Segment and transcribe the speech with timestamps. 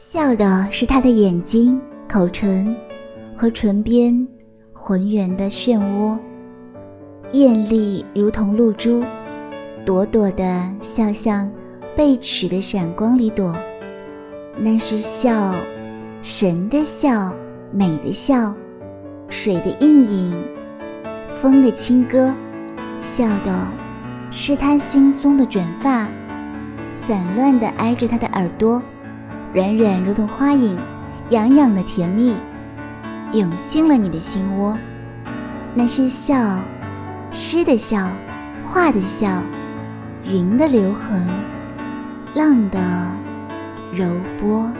[0.00, 2.72] 笑的是他的眼睛、口唇
[3.36, 4.28] 和唇边
[4.72, 6.16] 浑圆的漩涡，
[7.32, 9.02] 艳丽如同露珠，
[9.84, 11.50] 朵朵的笑像
[11.96, 13.52] 贝齿的闪光里躲。
[14.56, 15.52] 那是笑，
[16.22, 17.34] 神的笑，
[17.72, 18.54] 美的笑，
[19.28, 20.44] 水的映影，
[21.42, 22.32] 风的轻歌，
[23.00, 23.66] 笑的
[24.30, 26.08] 是他惺忪的卷发，
[26.92, 28.80] 散乱的挨着他的耳朵，
[29.52, 30.78] 软软如同花影，
[31.30, 32.36] 痒痒的甜蜜，
[33.32, 34.76] 涌进了你的心窝。
[35.74, 36.60] 那是笑，
[37.30, 38.08] 诗的笑，
[38.66, 39.42] 画的笑，
[40.24, 41.26] 云的留痕，
[42.34, 42.78] 浪的。
[43.90, 44.06] 柔
[44.38, 44.70] 波。